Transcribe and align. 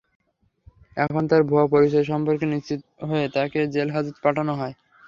তখন 0.97 1.23
তাঁর 1.29 1.41
ভুয়া 1.49 1.65
পরিচয় 1.73 2.05
সম্পর্কে 2.11 2.45
নিশ্চিত 2.47 2.79
হয়ে 3.09 3.25
তাঁকে 3.35 3.59
জেলহাজতে 3.75 4.19
পাঠানো 4.23 4.53
হয়। 4.55 4.73